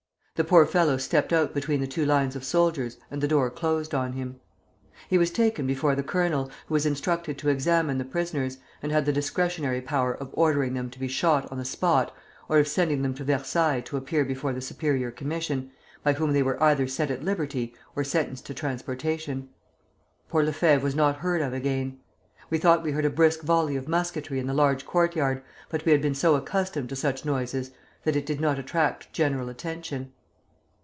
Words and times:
The 0.35 0.47
poor 0.47 0.65
fellow 0.65 0.97
stepped 0.97 1.31
out 1.31 1.53
between 1.53 1.81
the 1.81 1.87
two 1.87 2.03
lines 2.03 2.35
of 2.35 2.43
soldiers, 2.43 2.97
and 3.11 3.21
the 3.21 3.27
door 3.27 3.51
closed 3.51 3.93
on 3.93 4.13
him. 4.13 4.39
He 5.07 5.19
was 5.19 5.29
taken 5.29 5.67
before 5.67 5.93
the 5.93 6.01
colonel, 6.01 6.49
who 6.65 6.73
was 6.73 6.83
instructed 6.87 7.37
to 7.37 7.49
examine 7.49 7.99
the 7.99 8.05
prisoners, 8.05 8.57
and 8.81 8.91
had 8.91 9.05
the 9.05 9.13
discretionary 9.13 9.81
power 9.81 10.13
of 10.15 10.31
ordering 10.33 10.73
them 10.73 10.89
to 10.89 10.97
be 10.99 11.07
shot 11.07 11.47
on 11.51 11.59
the 11.59 11.63
spot, 11.65 12.11
or 12.49 12.57
of 12.57 12.67
sending 12.67 13.03
them 13.03 13.13
to 13.13 13.23
Versailles 13.23 13.81
to 13.81 13.97
appear 13.97 14.25
before 14.25 14.51
the 14.51 14.61
superior 14.61 15.11
commission, 15.11 15.69
by 16.01 16.13
whom 16.13 16.33
they 16.33 16.41
were 16.41 16.57
either 16.63 16.87
set 16.87 17.11
at 17.11 17.23
liberty 17.23 17.75
or 17.95 18.03
sentenced 18.03 18.47
to 18.47 18.55
transportation. 18.55 19.47
Poor 20.27 20.43
Lefevre 20.43 20.83
was 20.83 20.95
not 20.95 21.17
heard 21.17 21.43
of 21.43 21.53
again. 21.53 21.99
We 22.49 22.57
thought 22.57 22.81
we 22.81 22.93
heard 22.93 23.05
a 23.05 23.11
brisk 23.11 23.41
volley 23.43 23.75
of 23.75 23.87
musketry 23.87 24.39
in 24.39 24.47
the 24.47 24.55
large 24.55 24.87
courtyard, 24.87 25.43
but 25.69 25.85
we 25.85 25.91
had 25.91 26.01
been 26.01 26.15
so 26.15 26.33
accustomed 26.33 26.89
to 26.89 26.95
such 26.95 27.25
noises 27.25 27.69
that 28.05 28.15
it 28.15 28.25
did 28.25 28.41
not 28.41 28.57
attract 28.57 29.13
general 29.13 29.47
attention. 29.47 30.13